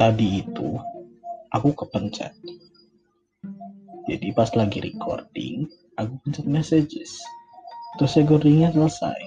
[0.00, 0.80] tadi itu
[1.52, 2.32] aku kepencet.
[4.08, 5.68] Jadi pas lagi recording
[6.00, 7.20] aku pencet messages.
[8.00, 9.20] Terus recordingnya selesai.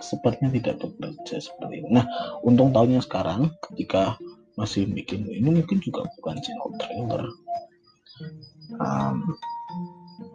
[0.00, 1.88] Sepertinya tidak bekerja seperti itu.
[1.92, 2.08] Nah
[2.40, 4.16] untung tahunnya sekarang ketika
[4.56, 7.24] masih bikin ini mungkin juga bukan channel trailer.
[8.80, 9.36] Um,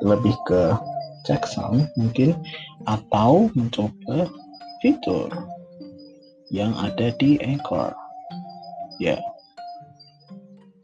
[0.00, 0.72] lebih ke
[1.28, 2.40] checksum mungkin
[2.88, 4.32] atau mencoba
[4.80, 5.28] fitur
[6.48, 8.05] yang ada di Anchor
[8.98, 9.20] yeah.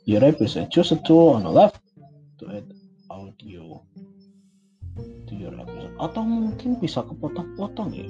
[0.04, 1.78] your episode choose a tool on the left
[2.38, 2.66] to add
[3.10, 3.78] audio
[5.30, 8.08] to your episode atau mungkin bisa kepotong-potong ya.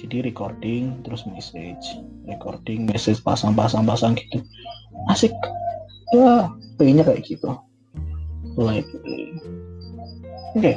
[0.00, 2.00] Jadi recording terus message.
[2.24, 4.40] Recording message pasang-pasang-pasang gitu.
[5.12, 5.32] Asik.
[6.12, 7.52] Ya pengennya kayak gitu.
[8.56, 8.88] Like
[10.56, 10.60] oke.
[10.60, 10.76] Okay.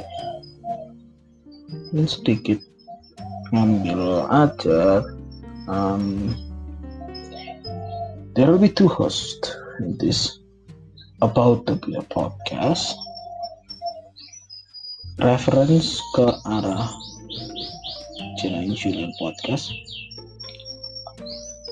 [1.94, 2.58] ini sedikit
[3.54, 5.02] ngambil aja
[5.70, 6.34] um,
[8.34, 10.38] there will be two hosts in this
[11.22, 12.98] about to be a podcast.
[15.22, 16.90] Reference ke arah
[18.42, 19.70] Jelain Julian podcast.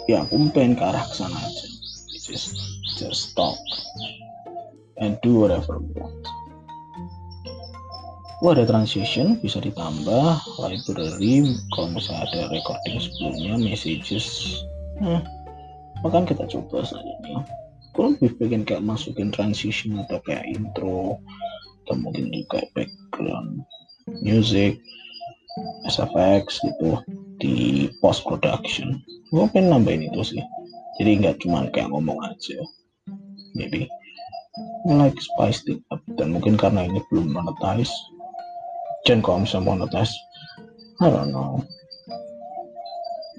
[0.06, 1.66] Ya aku pengen ke arah ke sana aja.
[2.22, 2.54] Just
[2.94, 3.58] just talk
[5.02, 6.22] and do whatever we want.
[8.38, 10.38] Oh ada transition bisa ditambah.
[10.62, 14.62] Library kalau misalnya ada recording sebelumnya messages.
[15.02, 15.41] Nah
[16.02, 17.38] makan kita coba saja nih.
[17.92, 21.20] Aku lebih pengen kayak masukin transition atau kayak intro
[21.84, 23.62] atau mungkin juga background
[24.24, 24.78] music
[25.86, 26.98] SFX gitu
[27.42, 28.96] di post production
[29.32, 30.42] gue pengen nambahin itu sih.
[31.00, 32.60] Jadi nggak cuma kayak ngomong aja.
[33.56, 33.88] Maybe
[34.84, 36.04] like spice it up.
[36.20, 37.92] Dan mungkin karena ini belum monetize
[39.08, 40.12] dan kalau misalnya monetize.
[41.02, 41.64] I don't know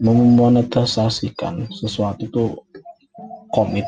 [0.01, 2.49] memonetisasikan sesuatu tuh
[3.53, 3.85] komit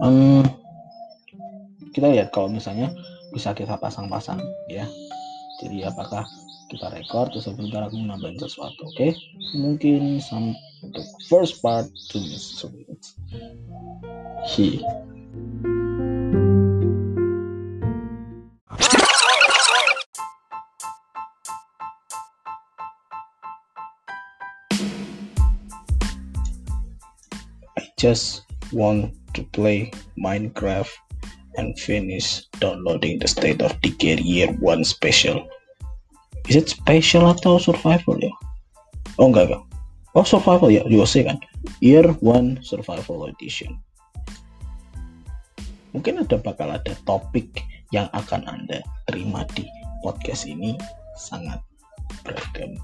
[0.00, 0.44] um,
[1.92, 2.92] kita lihat kalau misalnya
[3.32, 4.84] bisa kita pasang-pasang ya.
[5.60, 6.24] Jadi apakah
[6.68, 8.96] kita record terus sebentar aku nambahin sesuatu oke?
[8.96, 9.10] Okay?
[9.56, 10.20] mungkin
[10.84, 13.16] untuk first part two minutes
[14.44, 14.82] he
[27.96, 29.90] just want to play
[30.20, 30.92] Minecraft
[31.56, 35.48] and finish downloading the State of Decay Year 1 Special.
[36.46, 38.30] Is it special atau survival ya?
[39.16, 39.64] Oh enggak enggak.
[40.12, 41.40] Oh survival ya, USA kan?
[41.80, 43.80] Year 1 Survival Edition.
[45.96, 49.64] Mungkin ada bakal ada topik yang akan Anda terima di
[50.04, 50.76] podcast ini
[51.16, 51.64] sangat
[52.20, 52.76] beragam.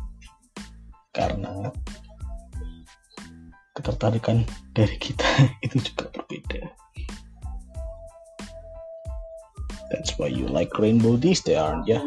[1.13, 1.69] Karena
[3.83, 4.47] ketertarikan
[4.79, 5.27] dari kita
[5.67, 6.71] itu juga berbeda.
[9.91, 12.01] That's why you like rainbow these days, aren't you?